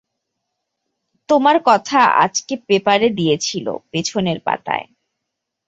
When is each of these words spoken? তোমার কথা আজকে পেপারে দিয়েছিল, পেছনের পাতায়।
তোমার 1.29 1.57
কথা 1.65 1.99
আজকে 2.23 2.53
পেপারে 2.67 3.07
দিয়েছিল, 3.09 3.67
পেছনের 3.91 4.39
পাতায়। 4.43 4.85